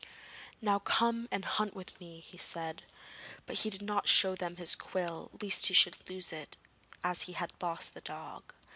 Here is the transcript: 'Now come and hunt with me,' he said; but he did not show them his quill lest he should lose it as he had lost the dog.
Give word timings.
'Now 0.63 0.79
come 0.79 1.27
and 1.29 1.45
hunt 1.45 1.75
with 1.75 1.99
me,' 1.99 2.21
he 2.21 2.35
said; 2.35 2.81
but 3.45 3.57
he 3.59 3.69
did 3.69 3.83
not 3.83 4.07
show 4.07 4.33
them 4.33 4.55
his 4.55 4.73
quill 4.73 5.29
lest 5.39 5.67
he 5.67 5.75
should 5.75 6.09
lose 6.09 6.33
it 6.33 6.57
as 7.03 7.21
he 7.29 7.33
had 7.33 7.53
lost 7.61 7.93
the 7.93 8.01
dog. 8.01 8.51